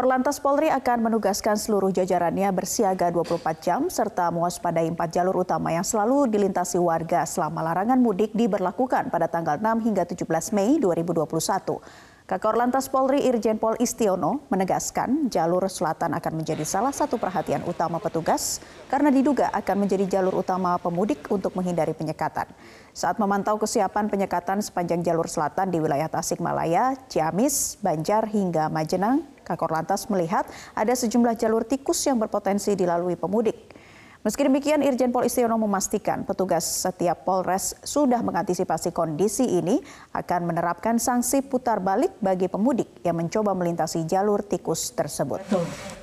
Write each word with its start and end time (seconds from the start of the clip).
Korlantas 0.00 0.40
Polri 0.40 0.72
akan 0.72 1.12
menugaskan 1.12 1.60
seluruh 1.60 1.92
jajarannya 1.92 2.48
bersiaga 2.56 3.12
24 3.12 3.36
jam 3.60 3.80
serta 3.92 4.32
mewaspadai 4.32 4.88
empat 4.88 5.12
jalur 5.12 5.44
utama 5.44 5.76
yang 5.76 5.84
selalu 5.84 6.24
dilintasi 6.24 6.80
warga 6.80 7.28
selama 7.28 7.60
larangan 7.60 8.00
mudik 8.00 8.32
diberlakukan 8.32 9.12
pada 9.12 9.28
tanggal 9.28 9.60
6 9.60 9.84
hingga 9.84 10.08
17 10.08 10.56
Mei 10.56 10.80
2021. 10.80 11.84
Kakor 12.24 12.56
Lantas 12.56 12.88
Polri 12.88 13.28
Irjen 13.28 13.60
Pol 13.60 13.76
Istiono 13.76 14.48
menegaskan 14.48 15.28
jalur 15.28 15.68
selatan 15.68 16.16
akan 16.16 16.32
menjadi 16.32 16.64
salah 16.64 16.96
satu 16.96 17.20
perhatian 17.20 17.60
utama 17.68 18.00
petugas 18.00 18.64
karena 18.88 19.12
diduga 19.12 19.52
akan 19.52 19.84
menjadi 19.84 20.16
jalur 20.16 20.40
utama 20.40 20.80
pemudik 20.80 21.28
untuk 21.28 21.52
menghindari 21.52 21.92
penyekatan. 21.92 22.48
Saat 22.96 23.20
memantau 23.20 23.60
kesiapan 23.60 24.08
penyekatan 24.08 24.64
sepanjang 24.64 25.04
jalur 25.04 25.28
selatan 25.28 25.68
di 25.68 25.76
wilayah 25.76 26.08
Tasikmalaya, 26.08 26.96
Ciamis, 27.12 27.76
Banjar 27.84 28.24
hingga 28.32 28.72
Majenang, 28.72 29.39
Kakor 29.50 29.74
Lantas 29.74 30.06
melihat 30.06 30.46
ada 30.78 30.94
sejumlah 30.94 31.34
jalur 31.34 31.66
tikus 31.66 31.98
yang 32.06 32.22
berpotensi 32.22 32.78
dilalui 32.78 33.18
pemudik. 33.18 33.74
Meski 34.20 34.44
demikian, 34.44 34.84
Irjen 34.84 35.16
Pol 35.16 35.24
Istiono 35.24 35.56
memastikan 35.56 36.28
petugas 36.28 36.60
setiap 36.60 37.24
Polres 37.24 37.72
sudah 37.80 38.20
mengantisipasi 38.20 38.92
kondisi 38.92 39.48
ini 39.48 39.80
akan 40.12 40.44
menerapkan 40.44 41.00
sanksi 41.00 41.40
putar 41.40 41.80
balik 41.80 42.20
bagi 42.20 42.44
pemudik 42.44 43.00
yang 43.00 43.16
mencoba 43.16 43.56
melintasi 43.56 44.04
jalur 44.04 44.44
tikus 44.44 44.92
tersebut. 44.92 45.40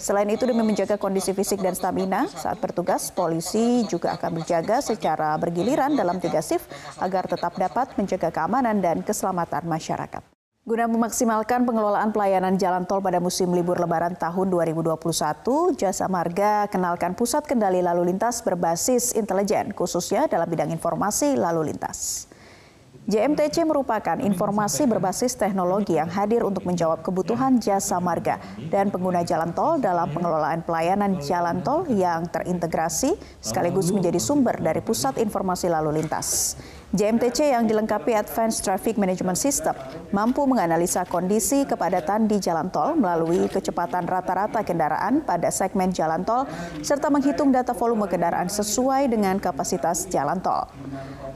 Selain 0.01 0.25
itu, 0.33 0.49
demi 0.49 0.65
menjaga 0.65 0.97
kondisi 0.97 1.29
fisik 1.37 1.61
dan 1.61 1.77
stamina 1.77 2.25
saat 2.25 2.57
bertugas, 2.57 3.13
polisi 3.13 3.85
juga 3.85 4.17
akan 4.17 4.41
berjaga 4.41 4.81
secara 4.81 5.37
bergiliran 5.37 5.93
dalam 5.93 6.17
tiga 6.17 6.41
shift 6.41 6.65
agar 6.97 7.29
tetap 7.29 7.53
dapat 7.53 7.93
menjaga 8.01 8.33
keamanan 8.33 8.81
dan 8.81 9.05
keselamatan 9.05 9.61
masyarakat. 9.69 10.36
Guna 10.67 10.83
memaksimalkan 10.83 11.63
pengelolaan 11.63 12.11
pelayanan 12.11 12.59
jalan 12.59 12.83
tol 12.83 12.99
pada 12.99 13.23
musim 13.23 13.47
libur 13.55 13.79
lebaran 13.79 14.19
tahun 14.19 14.51
2021, 14.51 14.99
Jasa 15.79 16.11
Marga 16.11 16.67
kenalkan 16.67 17.15
pusat 17.15 17.47
kendali 17.47 17.79
lalu 17.79 18.11
lintas 18.11 18.43
berbasis 18.43 19.15
intelijen, 19.15 19.71
khususnya 19.71 20.27
dalam 20.27 20.43
bidang 20.43 20.67
informasi 20.75 21.39
lalu 21.39 21.71
lintas. 21.71 22.27
JMTC 23.07 23.63
merupakan 23.63 24.19
informasi 24.19 24.83
berbasis 24.91 25.39
teknologi 25.39 25.95
yang 25.95 26.11
hadir 26.11 26.43
untuk 26.43 26.67
menjawab 26.67 26.99
kebutuhan 26.99 27.63
jasa 27.63 28.03
marga 28.03 28.35
dan 28.67 28.91
pengguna 28.91 29.23
jalan 29.23 29.55
tol 29.55 29.79
dalam 29.79 30.11
pengelolaan 30.11 30.67
pelayanan 30.67 31.15
jalan 31.23 31.63
tol 31.63 31.87
yang 31.87 32.27
terintegrasi 32.27 33.15
sekaligus 33.39 33.95
menjadi 33.95 34.19
sumber 34.19 34.59
dari 34.59 34.83
pusat 34.83 35.15
informasi 35.23 35.71
lalu 35.71 36.03
lintas. 36.03 36.59
JMTC 36.95 37.51
yang 37.51 37.67
dilengkapi 37.67 38.15
Advanced 38.15 38.63
Traffic 38.63 38.95
Management 38.95 39.35
System 39.35 39.75
mampu 40.15 40.47
menganalisa 40.47 41.03
kondisi 41.03 41.67
kepadatan 41.67 42.31
di 42.31 42.39
jalan 42.39 42.71
tol 42.71 42.95
melalui 42.95 43.51
kecepatan 43.51 44.07
rata-rata 44.07 44.63
kendaraan 44.63 45.19
pada 45.19 45.51
segmen 45.51 45.91
jalan 45.91 46.23
tol 46.23 46.47
serta 46.79 47.11
menghitung 47.11 47.51
data 47.51 47.75
volume 47.75 48.07
kendaraan 48.07 48.47
sesuai 48.47 49.11
dengan 49.11 49.35
kapasitas 49.35 50.07
jalan 50.07 50.39
tol. 50.39 50.63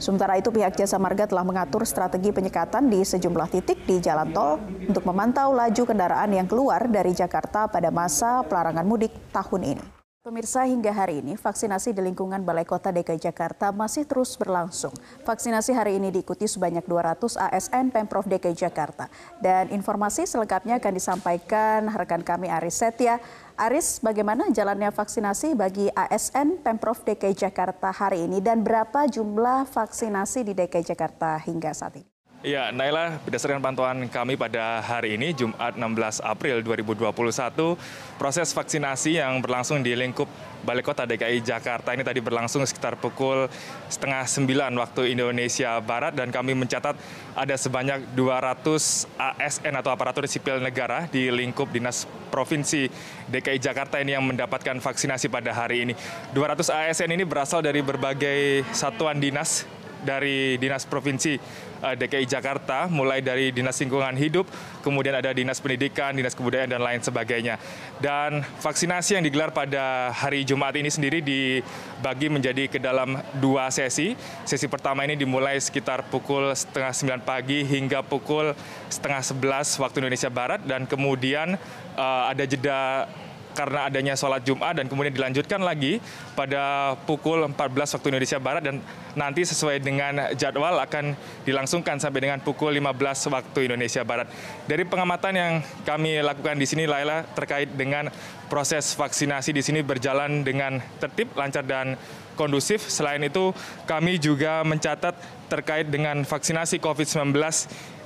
Sementara 0.00 0.40
itu 0.40 0.48
pihak 0.48 0.72
Jasa 0.72 0.96
Marga 0.96 1.28
telah 1.28 1.44
mengatur 1.44 1.84
strategi 1.84 2.32
penyekatan 2.32 2.88
di 2.88 3.04
sejumlah 3.04 3.52
titik 3.52 3.84
di 3.84 4.00
jalan 4.00 4.32
tol 4.32 4.56
untuk 4.88 5.04
memantau 5.04 5.52
laju 5.52 5.84
kendaraan 5.84 6.32
yang 6.32 6.48
keluar 6.48 6.88
dari 6.88 7.12
Jakarta 7.12 7.68
pada 7.68 7.92
masa 7.92 8.40
pelarangan 8.48 8.88
mudik 8.88 9.12
tahun 9.36 9.76
ini. 9.76 10.01
Pemirsa 10.22 10.62
hingga 10.70 10.94
hari 10.94 11.18
ini 11.18 11.34
vaksinasi 11.34 11.98
di 11.98 11.98
lingkungan 11.98 12.46
Balai 12.46 12.62
Kota 12.62 12.94
DKI 12.94 13.18
Jakarta 13.18 13.74
masih 13.74 14.06
terus 14.06 14.38
berlangsung. 14.38 14.94
Vaksinasi 15.26 15.74
hari 15.74 15.98
ini 15.98 16.14
diikuti 16.14 16.46
sebanyak 16.46 16.86
200 16.86 17.34
ASN 17.50 17.90
Pemprov 17.90 18.30
DKI 18.30 18.54
Jakarta. 18.54 19.10
Dan 19.42 19.74
informasi 19.74 20.22
selengkapnya 20.30 20.78
akan 20.78 20.94
disampaikan 20.94 21.90
rekan 21.90 22.22
kami 22.22 22.46
Aris 22.46 22.78
Setia. 22.78 23.18
Aris, 23.58 23.98
bagaimana 23.98 24.46
jalannya 24.54 24.94
vaksinasi 24.94 25.58
bagi 25.58 25.90
ASN 25.90 26.62
Pemprov 26.62 27.02
DKI 27.02 27.34
Jakarta 27.34 27.90
hari 27.90 28.22
ini 28.22 28.38
dan 28.38 28.62
berapa 28.62 29.10
jumlah 29.10 29.66
vaksinasi 29.74 30.46
di 30.46 30.54
DKI 30.54 30.94
Jakarta 30.94 31.34
hingga 31.42 31.74
saat 31.74 31.98
ini? 31.98 32.11
Ya, 32.42 32.74
Naila, 32.74 33.22
berdasarkan 33.22 33.62
pantauan 33.62 34.02
kami 34.10 34.34
pada 34.34 34.82
hari 34.82 35.14
ini, 35.14 35.30
Jumat 35.30 35.78
16 35.78 36.18
April 36.26 36.58
2021, 36.66 37.78
proses 38.18 38.50
vaksinasi 38.50 39.22
yang 39.22 39.38
berlangsung 39.38 39.78
di 39.78 39.94
lingkup 39.94 40.26
Balai 40.66 40.82
Kota 40.82 41.06
DKI 41.06 41.38
Jakarta 41.38 41.94
ini 41.94 42.02
tadi 42.02 42.18
berlangsung 42.18 42.66
sekitar 42.66 42.98
pukul 42.98 43.46
setengah 43.86 44.26
sembilan 44.26 44.74
waktu 44.74 45.14
Indonesia 45.14 45.78
Barat 45.78 46.18
dan 46.18 46.34
kami 46.34 46.58
mencatat 46.58 46.98
ada 47.38 47.54
sebanyak 47.54 48.10
200 48.18 49.06
ASN 49.38 49.78
atau 49.78 49.94
aparatur 49.94 50.26
sipil 50.26 50.58
negara 50.58 51.06
di 51.06 51.30
lingkup 51.30 51.70
Dinas 51.70 52.10
Provinsi 52.34 52.90
DKI 53.30 53.62
Jakarta 53.62 54.02
ini 54.02 54.18
yang 54.18 54.26
mendapatkan 54.26 54.82
vaksinasi 54.82 55.30
pada 55.30 55.54
hari 55.54 55.86
ini. 55.86 55.94
200 56.34 56.90
ASN 56.90 57.10
ini 57.14 57.22
berasal 57.22 57.62
dari 57.62 57.86
berbagai 57.86 58.66
satuan 58.74 59.22
dinas 59.22 59.62
dari 60.02 60.58
Dinas 60.58 60.82
Provinsi 60.82 61.38
DKI 61.82 62.30
Jakarta, 62.30 62.86
mulai 62.86 63.18
dari 63.18 63.50
Dinas 63.50 63.74
Lingkungan 63.82 64.14
Hidup, 64.14 64.46
kemudian 64.86 65.18
ada 65.18 65.34
Dinas 65.34 65.58
Pendidikan, 65.58 66.14
Dinas 66.14 66.38
Kebudayaan, 66.38 66.70
dan 66.70 66.80
lain 66.80 67.02
sebagainya. 67.02 67.58
Dan 67.98 68.46
vaksinasi 68.62 69.18
yang 69.18 69.26
digelar 69.26 69.50
pada 69.50 70.14
hari 70.14 70.46
Jumat 70.46 70.78
ini 70.78 70.88
sendiri 70.88 71.18
dibagi 71.18 72.30
menjadi 72.30 72.70
ke 72.70 72.78
dalam 72.78 73.18
dua 73.42 73.66
sesi. 73.74 74.14
Sesi 74.46 74.70
pertama 74.70 75.02
ini 75.02 75.18
dimulai 75.18 75.58
sekitar 75.58 76.06
pukul 76.06 76.54
setengah 76.54 76.94
sembilan 76.94 77.20
pagi 77.26 77.66
hingga 77.66 78.06
pukul 78.06 78.54
setengah 78.86 79.22
sebelas 79.26 79.74
waktu 79.82 80.06
Indonesia 80.06 80.30
Barat, 80.30 80.62
dan 80.62 80.86
kemudian 80.86 81.58
uh, 81.98 82.24
ada 82.30 82.46
jeda 82.46 83.10
karena 83.52 83.88
adanya 83.88 84.14
sholat 84.16 84.42
Jumat 84.44 84.80
dan 84.80 84.88
kemudian 84.88 85.12
dilanjutkan 85.12 85.60
lagi 85.60 86.00
pada 86.32 86.94
pukul 87.04 87.44
14 87.48 87.56
waktu 87.96 88.06
Indonesia 88.12 88.38
Barat 88.40 88.62
dan 88.64 88.76
nanti 89.12 89.44
sesuai 89.44 89.80
dengan 89.84 90.32
jadwal 90.36 90.80
akan 90.80 91.16
dilangsungkan 91.44 92.00
sampai 92.00 92.24
dengan 92.24 92.40
pukul 92.40 92.72
15 92.72 93.32
waktu 93.32 93.58
Indonesia 93.68 94.02
Barat. 94.02 94.26
Dari 94.64 94.84
pengamatan 94.88 95.32
yang 95.36 95.52
kami 95.84 96.20
lakukan 96.24 96.56
di 96.56 96.66
sini 96.66 96.88
Laila 96.88 97.24
terkait 97.36 97.70
dengan 97.72 98.08
proses 98.52 98.92
vaksinasi 98.92 99.56
di 99.56 99.64
sini 99.64 99.80
berjalan 99.80 100.44
dengan 100.44 100.80
tertib, 101.00 101.32
lancar 101.32 101.64
dan 101.64 101.96
kondusif. 102.36 102.84
Selain 102.88 103.20
itu 103.24 103.52
kami 103.88 104.20
juga 104.20 104.60
mencatat 104.64 105.16
terkait 105.48 105.88
dengan 105.88 106.24
vaksinasi 106.24 106.80
COVID-19 106.80 107.32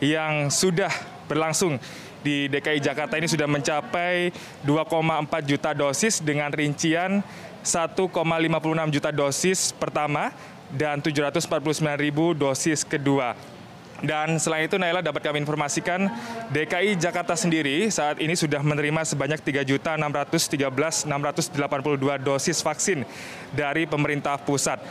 yang 0.02 0.50
sudah 0.50 0.90
berlangsung 1.26 1.78
di 2.26 2.50
DKI 2.50 2.82
Jakarta 2.82 3.14
ini 3.14 3.30
sudah 3.30 3.46
mencapai 3.46 4.34
2,4 4.66 5.46
juta 5.46 5.70
dosis 5.70 6.18
dengan 6.18 6.50
rincian 6.50 7.22
1,56 7.62 8.10
juta 8.90 9.10
dosis 9.14 9.70
pertama 9.70 10.34
dan 10.74 10.98
749 10.98 11.46
ribu 11.94 12.34
dosis 12.34 12.82
kedua. 12.82 13.38
Dan 14.02 14.36
selain 14.36 14.68
itu 14.68 14.76
Naila 14.76 15.00
dapat 15.00 15.24
kami 15.24 15.40
informasikan 15.40 16.10
DKI 16.52 17.00
Jakarta 17.00 17.32
sendiri 17.32 17.88
saat 17.88 18.20
ini 18.20 18.36
sudah 18.36 18.60
menerima 18.60 19.08
sebanyak 19.08 19.40
3.613.682 19.40 21.08
dosis 22.20 22.60
vaksin 22.60 23.08
dari 23.56 23.88
pemerintah 23.88 24.36
pusat. 24.36 24.82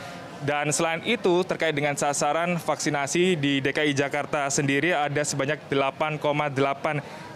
Dan 0.42 0.68
selain 0.68 1.00
itu 1.08 1.46
terkait 1.48 1.72
dengan 1.72 1.96
sasaran 1.96 2.60
vaksinasi 2.60 3.40
di 3.40 3.64
DKI 3.64 3.96
Jakarta 3.96 4.44
sendiri 4.52 4.92
ada 4.92 5.22
sebanyak 5.24 5.64
8,8 5.70 6.20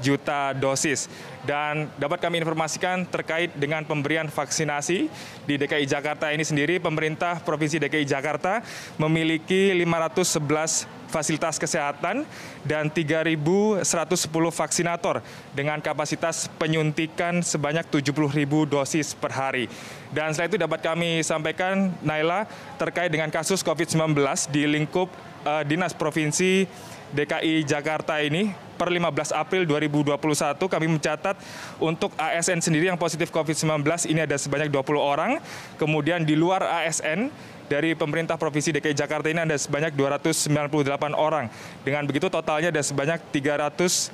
juta 0.00 0.56
dosis. 0.56 1.06
Dan 1.40 1.88
dapat 1.96 2.20
kami 2.20 2.40
informasikan 2.40 3.08
terkait 3.08 3.52
dengan 3.56 3.80
pemberian 3.84 4.28
vaksinasi 4.28 5.08
di 5.48 5.54
DKI 5.56 5.88
Jakarta 5.88 6.28
ini 6.32 6.44
sendiri, 6.44 6.76
pemerintah 6.76 7.40
Provinsi 7.40 7.80
DKI 7.80 8.04
Jakarta 8.04 8.60
memiliki 9.00 9.72
511 9.72 11.00
fasilitas 11.10 11.58
kesehatan 11.58 12.22
dan 12.62 12.86
3.110 12.86 13.82
vaksinator 14.30 15.18
dengan 15.50 15.82
kapasitas 15.82 16.46
penyuntikan 16.54 17.42
sebanyak 17.42 17.88
70.000 17.90 18.46
dosis 18.70 19.18
per 19.18 19.34
hari. 19.34 19.66
Dan 20.14 20.30
selain 20.30 20.54
itu 20.54 20.58
dapat 20.60 20.84
kami 20.84 21.26
sampaikan, 21.26 21.90
Naila, 22.06 22.46
terkait 22.78 23.10
dengan 23.10 23.28
kasus 23.28 23.66
COVID-19 23.66 24.14
di 24.54 24.62
lingkup 24.70 25.10
uh, 25.42 25.66
Dinas 25.66 25.92
Provinsi 25.92 26.70
DKI 27.10 27.66
Jakarta 27.66 28.22
ini 28.22 28.54
per 28.78 28.88
15 28.88 29.36
April 29.36 29.68
2021 29.68 30.16
kami 30.56 30.86
mencatat 30.88 31.36
untuk 31.76 32.14
ASN 32.16 32.64
sendiri 32.64 32.88
yang 32.88 32.96
positif 32.96 33.28
COVID-19 33.28 33.84
ini 34.08 34.24
ada 34.24 34.40
sebanyak 34.40 34.72
20 34.72 34.96
orang. 34.96 35.36
Kemudian 35.76 36.24
di 36.24 36.32
luar 36.32 36.64
ASN 36.64 37.28
dari 37.70 37.92
pemerintah 37.94 38.34
Provinsi 38.34 38.72
DKI 38.74 38.96
Jakarta 38.96 39.30
ini 39.30 39.44
ada 39.44 39.54
sebanyak 39.54 39.94
298 39.94 41.12
orang. 41.12 41.46
Dengan 41.86 42.02
begitu 42.08 42.26
totalnya 42.26 42.72
ada 42.74 42.82
sebanyak 42.82 43.20
318 43.30 44.10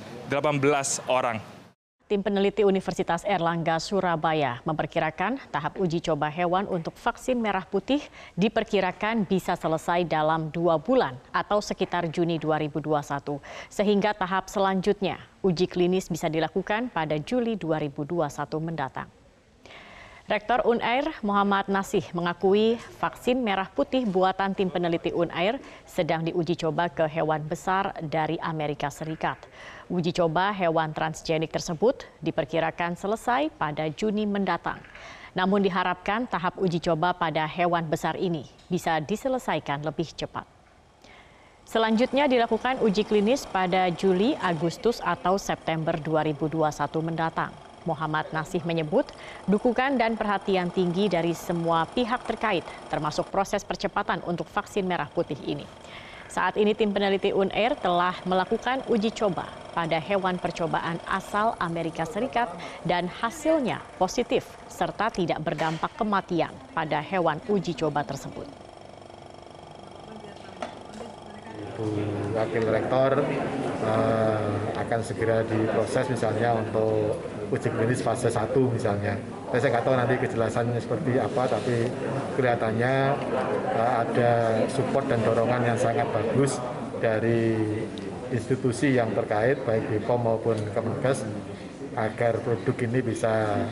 orang. 1.09 1.56
Tim 2.07 2.23
peneliti 2.23 2.63
Universitas 2.63 3.27
Erlangga 3.27 3.83
Surabaya 3.83 4.63
memperkirakan 4.63 5.43
tahap 5.51 5.75
uji 5.75 5.99
coba 5.99 6.31
hewan 6.31 6.63
untuk 6.71 6.95
vaksin 6.95 7.35
merah 7.35 7.67
putih 7.67 7.99
diperkirakan 8.39 9.27
bisa 9.27 9.59
selesai 9.59 10.07
dalam 10.07 10.47
dua 10.47 10.79
bulan 10.79 11.19
atau 11.35 11.59
sekitar 11.59 12.07
Juni 12.07 12.39
2021. 12.39 13.43
Sehingga 13.67 14.15
tahap 14.15 14.47
selanjutnya 14.47 15.19
uji 15.43 15.67
klinis 15.67 16.07
bisa 16.07 16.31
dilakukan 16.31 16.87
pada 16.95 17.19
Juli 17.19 17.59
2021 17.59 18.23
mendatang. 18.63 19.16
Rektor 20.27 20.59
Unair 20.67 21.07
Muhammad 21.23 21.71
Nasih 21.71 22.03
mengakui 22.11 22.75
vaksin 22.99 23.39
merah 23.39 23.71
putih 23.71 24.03
buatan 24.03 24.51
tim 24.51 24.67
peneliti 24.67 25.15
Unair 25.15 25.55
sedang 25.87 26.19
diuji 26.19 26.59
coba 26.59 26.91
ke 26.91 27.07
hewan 27.07 27.39
besar 27.47 27.95
dari 28.03 28.35
Amerika 28.43 28.91
Serikat. 28.91 29.39
Uji 29.87 30.11
coba 30.11 30.51
hewan 30.51 30.91
transgenik 30.91 31.47
tersebut 31.47 32.03
diperkirakan 32.19 32.99
selesai 32.99 33.55
pada 33.55 33.87
Juni 33.87 34.27
mendatang. 34.27 34.83
Namun 35.31 35.63
diharapkan 35.63 36.27
tahap 36.27 36.59
uji 36.59 36.83
coba 36.83 37.15
pada 37.15 37.47
hewan 37.47 37.87
besar 37.87 38.19
ini 38.19 38.43
bisa 38.67 38.99
diselesaikan 38.99 39.79
lebih 39.79 40.11
cepat. 40.11 40.43
Selanjutnya 41.63 42.27
dilakukan 42.27 42.83
uji 42.83 43.07
klinis 43.07 43.47
pada 43.47 43.87
Juli, 43.95 44.35
Agustus 44.43 44.99
atau 44.99 45.39
September 45.39 45.95
2021 45.95 46.67
mendatang. 46.99 47.66
Muhammad 47.87 48.27
Nasih 48.35 48.59
menyebut 48.67 49.07
dukungan 49.47 49.95
dan 49.95 50.19
perhatian 50.19 50.67
tinggi 50.67 51.07
dari 51.07 51.31
semua 51.31 51.87
pihak 51.87 52.27
terkait, 52.27 52.67
termasuk 52.91 53.31
proses 53.31 53.63
percepatan 53.63 54.19
untuk 54.27 54.43
vaksin 54.51 54.83
merah 54.83 55.07
putih 55.07 55.39
ini. 55.47 55.63
Saat 56.27 56.59
ini 56.59 56.75
tim 56.75 56.91
peneliti 56.91 57.31
UNAIR 57.31 57.79
telah 57.79 58.19
melakukan 58.27 58.83
uji 58.91 59.15
coba 59.15 59.47
pada 59.71 59.95
hewan 59.95 60.35
percobaan 60.35 60.99
asal 61.07 61.55
Amerika 61.55 62.03
Serikat 62.03 62.51
dan 62.83 63.07
hasilnya 63.07 63.79
positif 63.95 64.43
serta 64.67 65.07
tidak 65.07 65.39
berdampak 65.39 65.95
kematian 65.95 66.51
pada 66.75 66.99
hewan 66.99 67.39
uji 67.47 67.71
coba 67.79 68.03
tersebut. 68.03 68.45
Bu 71.77 71.85
Wakil 72.33 72.65
Rektor 72.73 73.21
uh, 73.85 74.49
akan 74.81 74.99
segera 75.05 75.45
diproses 75.45 76.09
misalnya 76.09 76.57
untuk 76.57 77.17
uji 77.51 77.69
klinis 77.71 78.03
fase 78.03 78.27
1 78.27 78.51
misalnya. 78.75 79.15
Saya, 79.51 79.59
saya 79.63 79.69
nggak 79.79 79.85
tahu 79.87 79.95
nanti 79.95 80.15
kejelasannya 80.19 80.79
seperti 80.83 81.11
apa, 81.15 81.43
tapi 81.47 81.87
kelihatannya 82.35 82.93
uh, 83.71 83.91
ada 84.03 84.31
support 84.67 85.07
dan 85.07 85.23
dorongan 85.23 85.63
yang 85.63 85.79
sangat 85.79 86.07
bagus 86.11 86.59
dari 86.99 87.55
institusi 88.31 88.99
yang 88.99 89.15
terkait, 89.15 89.63
baik 89.63 89.87
BPOM 89.87 90.19
maupun 90.19 90.57
Kemenkes, 90.75 91.23
agar 91.95 92.35
produk 92.43 92.75
ini 92.83 92.99
bisa 92.99 93.63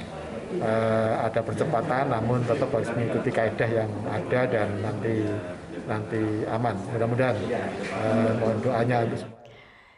uh, 0.63 1.13
ada 1.19 1.43
percepatan, 1.43 2.15
namun 2.15 2.39
tetap 2.47 2.71
harus 2.71 2.89
mengikuti 2.95 3.29
kaedah 3.35 3.69
yang 3.69 3.91
ada 4.07 4.41
dan 4.47 4.69
nanti 4.79 5.27
nanti 5.85 6.47
aman. 6.47 6.75
Mudah-mudahan 6.95 7.35
uh, 7.99 8.31
mohon 8.39 8.57
doanya 8.63 9.03
untuk. 9.03 9.34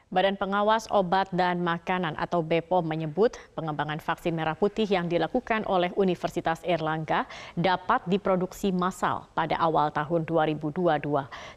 Badan 0.07 0.39
Pengawas 0.39 0.87
Obat 0.87 1.27
dan 1.35 1.59
Makanan 1.59 2.15
atau 2.15 2.39
BPOM 2.39 2.79
menyebut 2.79 3.35
pengembangan 3.59 3.99
vaksin 3.99 4.31
merah 4.31 4.55
putih 4.55 4.87
yang 4.87 5.11
dilakukan 5.11 5.67
oleh 5.67 5.91
Universitas 5.99 6.63
Erlangga 6.63 7.27
dapat 7.59 8.07
diproduksi 8.07 8.71
massal 8.71 9.27
pada 9.35 9.59
awal 9.59 9.91
tahun 9.91 10.23
2022. 10.23 11.03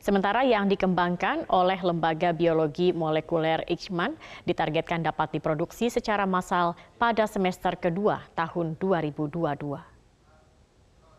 Sementara 0.03 0.43
yang 0.43 0.67
dikembangkan 0.67 1.47
oleh 1.47 1.79
Lembaga 1.79 2.35
Biologi 2.35 2.91
Molekuler 2.91 3.63
Ikman 3.71 4.19
ditargetkan 4.43 5.07
dapat 5.07 5.31
diproduksi 5.39 5.87
secara 5.87 6.27
massal 6.27 6.75
pada 6.99 7.31
semester 7.31 7.79
kedua 7.79 8.27
tahun 8.35 8.75
2022. 8.83 9.79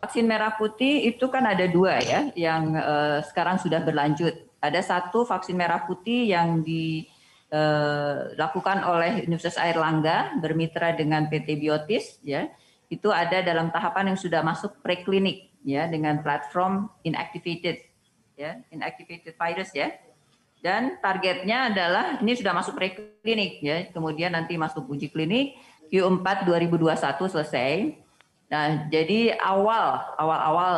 Vaksin 0.04 0.28
merah 0.28 0.52
putih 0.52 1.08
itu 1.08 1.32
kan 1.32 1.48
ada 1.48 1.64
dua 1.64 1.96
ya, 2.04 2.28
yang 2.36 2.76
uh, 2.76 3.24
sekarang 3.24 3.56
sudah 3.56 3.80
berlanjut. 3.80 4.36
Ada 4.60 4.84
satu 4.84 5.24
vaksin 5.24 5.56
merah 5.56 5.88
putih 5.88 6.28
yang 6.28 6.60
di 6.60 7.08
dilakukan 7.52 8.78
eh, 8.80 8.88
oleh 8.88 9.12
Universitas 9.28 9.60
Airlangga 9.60 10.40
bermitra 10.40 10.96
dengan 10.96 11.28
PT 11.28 11.60
Biotis 11.60 12.16
ya. 12.24 12.48
Itu 12.88 13.12
ada 13.12 13.44
dalam 13.44 13.68
tahapan 13.68 14.12
yang 14.12 14.18
sudah 14.20 14.40
masuk 14.40 14.80
preklinik 14.80 15.52
ya 15.64 15.88
dengan 15.88 16.24
platform 16.24 16.88
inactivated 17.04 17.84
ya 18.40 18.56
inactivated 18.72 19.36
virus 19.36 19.70
ya. 19.76 19.92
Dan 20.62 20.96
targetnya 21.02 21.74
adalah 21.74 22.22
ini 22.24 22.32
sudah 22.38 22.56
masuk 22.56 22.78
preklinik 22.80 23.60
ya. 23.60 23.76
Kemudian 23.92 24.32
nanti 24.32 24.56
masuk 24.56 24.88
uji 24.88 25.12
klinik 25.12 25.60
Q4 25.92 26.48
2021 26.48 26.96
selesai. 27.28 28.00
Nah, 28.52 28.84
jadi 28.92 29.32
awal 29.40 30.12
awal-awal 30.20 30.74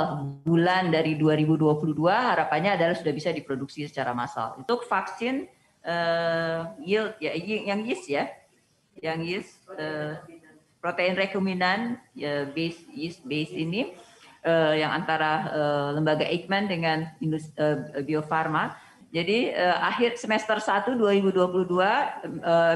bulan 0.47 0.95
dari 0.95 1.19
2022 1.19 1.91
harapannya 2.07 2.79
adalah 2.79 2.95
sudah 2.95 3.11
bisa 3.11 3.35
diproduksi 3.35 3.87
secara 3.91 4.15
massal. 4.15 4.55
Untuk 4.63 4.87
vaksin 4.87 5.51
uh, 5.85 6.75
yield 6.83 7.15
ya 7.21 7.33
yang 7.39 7.85
yeast 7.85 8.09
ya 8.09 8.29
yang 9.01 9.21
yeast 9.23 9.61
uh, 9.77 10.19
protein 10.81 11.17
rekominan 11.17 11.97
ya, 12.13 12.49
base 12.53 12.85
yeast 12.93 13.25
base 13.25 13.53
ini 13.53 13.97
uh, 14.45 14.75
yang 14.77 14.93
antara 14.93 15.33
uh, 15.49 15.89
lembaga 15.97 16.29
Eijkman 16.29 16.69
dengan 16.69 17.09
industri, 17.21 17.57
uh, 17.61 18.05
Bio 18.05 18.21
Farma. 18.21 18.77
Jadi 19.15 19.55
uh, 19.55 19.79
akhir 19.79 20.19
semester 20.19 20.59
1 20.59 20.99
2022 20.99 21.39
uh, 21.79 22.75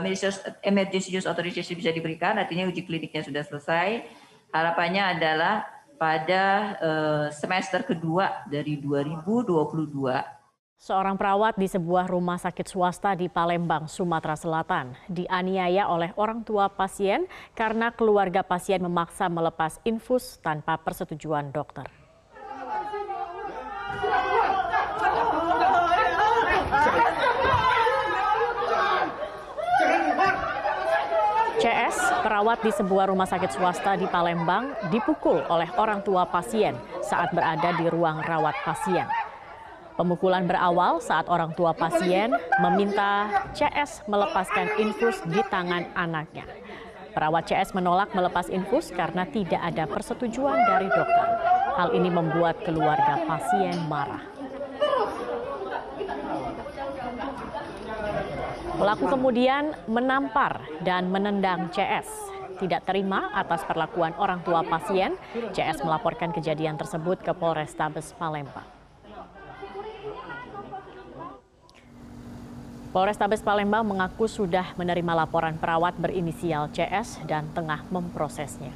emergency 0.63 1.11
use 1.11 1.27
authorization 1.27 1.75
bisa 1.75 1.91
diberikan 1.91 2.39
artinya 2.39 2.71
uji 2.71 2.87
kliniknya 2.87 3.27
sudah 3.27 3.43
selesai. 3.43 4.07
Harapannya 4.55 5.19
adalah 5.19 5.67
pada 5.99 6.45
uh, 6.79 7.27
semester 7.35 7.83
kedua 7.83 8.47
dari 8.47 8.79
2022 8.79 10.38
Seorang 10.79 11.19
perawat 11.19 11.59
di 11.59 11.67
sebuah 11.67 12.07
rumah 12.07 12.39
sakit 12.39 12.71
swasta 12.71 13.19
di 13.19 13.27
Palembang, 13.27 13.91
Sumatera 13.91 14.39
Selatan, 14.39 14.95
dianiaya 15.11 15.91
oleh 15.91 16.15
orang 16.15 16.47
tua 16.47 16.71
pasien 16.71 17.27
karena 17.59 17.91
keluarga 17.91 18.47
pasien 18.47 18.79
memaksa 18.87 19.27
melepas 19.27 19.83
infus 19.83 20.39
tanpa 20.39 20.79
persetujuan 20.79 21.51
dokter. 21.51 21.83
CS, 31.59 32.23
perawat 32.23 32.63
di 32.63 32.71
sebuah 32.71 33.11
rumah 33.11 33.27
sakit 33.27 33.51
swasta 33.51 33.99
di 33.99 34.07
Palembang, 34.07 34.71
dipukul 34.95 35.43
oleh 35.51 35.67
orang 35.75 36.07
tua 36.07 36.23
pasien 36.31 36.79
saat 37.03 37.35
berada 37.35 37.75
di 37.75 37.91
ruang 37.91 38.23
rawat 38.23 38.55
pasien. 38.63 39.18
Pemukulan 39.99 40.47
berawal 40.47 41.03
saat 41.03 41.27
orang 41.27 41.51
tua 41.59 41.75
pasien 41.75 42.31
meminta 42.63 43.27
CS 43.51 44.07
melepaskan 44.07 44.79
infus 44.79 45.19
di 45.27 45.43
tangan 45.51 45.91
anaknya. 45.99 46.47
Perawat 47.11 47.51
CS 47.51 47.75
menolak 47.75 48.15
melepas 48.15 48.47
infus 48.47 48.95
karena 48.95 49.27
tidak 49.27 49.59
ada 49.59 49.91
persetujuan 49.91 50.55
dari 50.71 50.87
dokter. 50.87 51.27
Hal 51.75 51.91
ini 51.99 52.15
membuat 52.15 52.63
keluarga 52.63 53.27
pasien 53.27 53.75
marah. 53.91 54.23
Pelaku 58.79 59.05
kemudian 59.11 59.75
menampar 59.91 60.63
dan 60.87 61.11
menendang 61.11 61.75
CS. 61.75 62.07
Tidak 62.63 62.87
terima 62.87 63.35
atas 63.35 63.67
perlakuan 63.67 64.15
orang 64.15 64.47
tua 64.47 64.63
pasien, 64.63 65.19
CS 65.51 65.83
melaporkan 65.83 66.31
kejadian 66.31 66.79
tersebut 66.79 67.19
ke 67.19 67.35
Polrestabes 67.35 68.15
Palembang. 68.15 68.78
Polrestabes 72.89 73.45
Palembang 73.45 73.85
mengaku 73.85 74.25
sudah 74.25 74.73
menerima 74.81 75.13
laporan 75.13 75.61
perawat 75.61 75.93
berinisial 76.01 76.73
CS 76.73 77.21
dan 77.29 77.45
tengah 77.53 77.85
memprosesnya. 77.93 78.73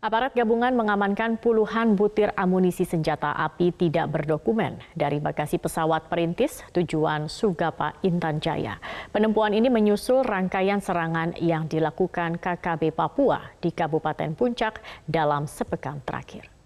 Aparat 0.00 0.32
gabungan 0.32 0.72
mengamankan 0.72 1.36
puluhan 1.36 1.92
butir 1.92 2.32
amunisi 2.32 2.88
senjata 2.88 3.36
api 3.36 3.68
tidak 3.76 4.08
berdokumen 4.08 4.80
dari 4.96 5.20
bagasi 5.20 5.60
pesawat 5.60 6.08
perintis 6.08 6.64
tujuan 6.72 7.28
Sugapa 7.28 7.92
Intan 8.00 8.40
Jaya. 8.40 8.80
Penempuan 9.12 9.52
ini 9.52 9.68
menyusul 9.68 10.24
rangkaian 10.24 10.80
serangan 10.80 11.36
yang 11.36 11.68
dilakukan 11.68 12.40
KKB 12.40 12.96
Papua 12.96 13.44
di 13.60 13.76
Kabupaten 13.76 14.32
Puncak 14.32 14.80
dalam 15.04 15.44
sepekan 15.44 16.00
terakhir. 16.00 16.59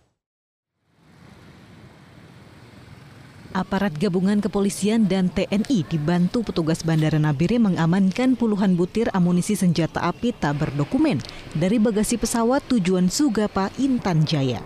Aparat 3.54 3.94
gabungan 3.94 4.42
kepolisian 4.42 5.06
dan 5.06 5.30
TNI 5.30 5.86
dibantu 5.86 6.42
petugas 6.42 6.82
Bandara 6.82 7.22
Nabire 7.22 7.62
mengamankan 7.62 8.34
puluhan 8.34 8.74
butir 8.74 9.06
amunisi 9.14 9.54
senjata 9.54 10.02
api 10.02 10.34
tak 10.34 10.58
berdokumen 10.58 11.22
dari 11.54 11.78
bagasi 11.78 12.18
pesawat 12.18 12.66
tujuan 12.66 13.06
Sugapa 13.06 13.70
Intan 13.78 14.26
Jaya. 14.26 14.58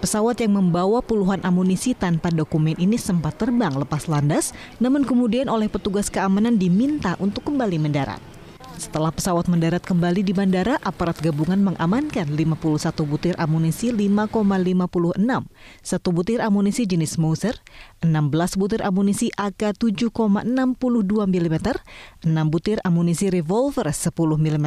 Pesawat 0.00 0.40
yang 0.40 0.56
membawa 0.56 1.04
puluhan 1.04 1.44
amunisi 1.44 1.92
tanpa 1.92 2.32
dokumen 2.32 2.78
ini 2.80 2.96
sempat 2.96 3.36
terbang 3.36 3.76
lepas 3.76 4.08
landas, 4.08 4.56
namun 4.80 5.04
kemudian 5.04 5.50
oleh 5.52 5.68
petugas 5.68 6.08
keamanan 6.08 6.56
diminta 6.56 7.18
untuk 7.20 7.50
kembali 7.50 7.76
mendarat. 7.76 8.37
Setelah 8.78 9.10
pesawat 9.10 9.50
mendarat 9.50 9.82
kembali 9.82 10.22
di 10.22 10.30
bandara, 10.30 10.78
aparat 10.86 11.18
gabungan 11.18 11.58
mengamankan 11.58 12.30
51 12.30 12.94
butir 13.10 13.34
amunisi 13.34 13.90
5,56, 13.90 15.18
satu 15.82 16.08
butir 16.14 16.38
amunisi 16.38 16.86
jenis 16.86 17.18
Mauser, 17.18 17.58
16 18.06 18.54
butir 18.54 18.86
amunisi 18.86 19.34
AK 19.34 19.74
7,62 19.82 20.46
mm, 21.26 21.56
6 22.22 22.54
butir 22.54 22.78
amunisi 22.86 23.26
revolver 23.34 23.90
10 23.90 24.14
mm, 24.46 24.66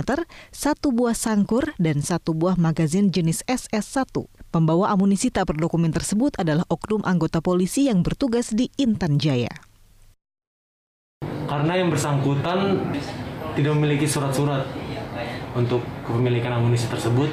satu 0.52 0.92
buah 0.92 1.16
sangkur, 1.16 1.72
dan 1.80 2.04
satu 2.04 2.36
buah 2.36 2.60
magazin 2.60 3.16
jenis 3.16 3.48
SS1. 3.48 4.28
Pembawa 4.52 4.92
amunisi 4.92 5.32
tak 5.32 5.56
berdokumen 5.56 5.96
tersebut 5.96 6.36
adalah 6.36 6.68
oknum 6.68 7.00
anggota 7.08 7.40
polisi 7.40 7.88
yang 7.88 8.04
bertugas 8.04 8.52
di 8.52 8.68
Intan 8.76 9.24
Jaya. 9.24 9.72
Karena 11.48 11.80
yang 11.80 11.92
bersangkutan 11.92 12.80
tidak 13.56 13.74
memiliki 13.78 14.08
surat-surat 14.08 14.64
untuk 15.56 15.84
kepemilikan 16.08 16.56
amunisi 16.56 16.88
tersebut 16.88 17.30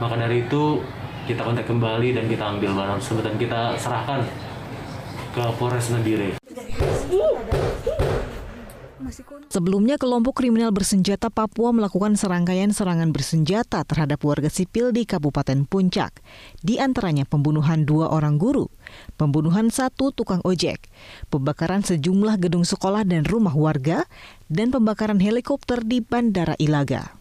maka 0.00 0.16
dari 0.16 0.48
itu 0.48 0.80
kita 1.28 1.44
kontak 1.44 1.68
kembali 1.68 2.16
dan 2.16 2.24
kita 2.26 2.44
ambil 2.56 2.72
barang 2.74 2.98
tersebut 3.04 3.22
dan 3.22 3.36
kita 3.36 3.60
serahkan 3.76 4.20
ke 5.30 5.42
Polres 5.60 5.92
Nabire. 5.94 6.40
Sebelumnya, 9.50 9.98
kelompok 9.98 10.42
kriminal 10.42 10.70
bersenjata 10.70 11.28
Papua 11.28 11.74
melakukan 11.74 12.14
serangkaian 12.14 12.70
serangan 12.70 13.10
bersenjata 13.10 13.82
terhadap 13.82 14.22
warga 14.22 14.46
sipil 14.46 14.94
di 14.94 15.02
Kabupaten 15.02 15.66
Puncak. 15.66 16.22
Di 16.62 16.78
antaranya 16.78 17.26
pembunuhan 17.26 17.82
dua 17.82 18.14
orang 18.14 18.38
guru, 18.38 18.70
pembunuhan 19.18 19.68
satu 19.68 20.14
tukang 20.14 20.40
ojek, 20.46 20.86
pembakaran 21.28 21.82
sejumlah 21.82 22.38
gedung 22.38 22.62
sekolah 22.62 23.02
dan 23.02 23.26
rumah 23.26 23.54
warga, 23.54 24.06
dan 24.46 24.70
pembakaran 24.70 25.18
helikopter 25.18 25.82
di 25.82 25.98
Bandara 26.02 26.54
Ilaga. 26.62 27.18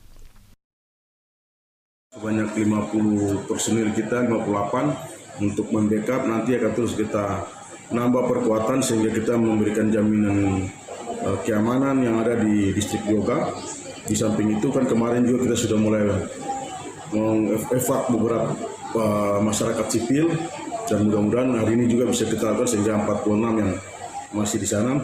Sebanyak 2.09 2.57
50 2.57 3.45
personil 3.45 3.93
kita, 3.93 4.25
58, 4.25 5.19
untuk 5.39 5.71
membackup 5.71 6.27
nanti 6.27 6.57
akan 6.57 6.71
terus 6.73 6.93
kita 6.97 7.45
nambah 7.89 8.23
perkuatan 8.29 8.85
sehingga 8.85 9.09
kita 9.09 9.33
memberikan 9.39 9.89
jaminan 9.89 10.69
uh, 11.25 11.37
keamanan 11.43 11.99
yang 12.03 12.21
ada 12.21 12.39
di 12.39 12.71
distrik 12.75 13.03
Yoga. 13.07 13.51
Di 14.09 14.17
samping 14.17 14.57
itu 14.57 14.73
kan 14.73 14.89
kemarin 14.89 15.21
juga 15.21 15.49
kita 15.49 15.57
sudah 15.59 15.77
mulai 15.77 16.03
mengevak 17.13 18.09
beberapa 18.09 18.53
uh, 18.97 19.37
masyarakat 19.41 19.85
sipil 19.89 20.33
dan 20.89 21.05
mudah-mudahan 21.05 21.53
hari 21.61 21.77
ini 21.77 21.85
juga 21.85 22.09
bisa 22.09 22.25
kita 22.25 22.53
lakukan 22.53 22.69
sehingga 22.69 22.97
46 23.05 23.61
yang 23.61 23.71
masih 24.33 24.57
di 24.57 24.67
sana 24.69 24.97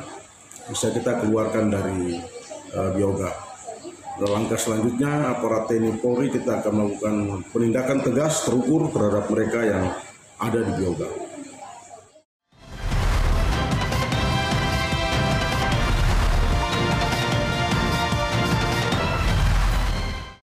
bisa 0.65 0.89
kita 0.89 1.21
keluarkan 1.21 1.69
dari 1.69 2.17
uh, 2.73 2.89
Bioga. 2.93 3.29
Dan 4.15 4.29
langkah 4.31 4.55
selanjutnya 4.55 5.35
aparat 5.35 5.67
TNI 5.67 5.99
Polri 5.99 6.31
kita 6.31 6.63
akan 6.63 6.71
melakukan 6.73 7.15
penindakan 7.51 7.99
tegas 7.99 8.47
terukur 8.47 8.87
terhadap 8.89 9.27
mereka 9.27 9.59
yang 9.61 9.83
ada 10.39 10.59
di 10.63 10.71
Bioga. 10.79 11.24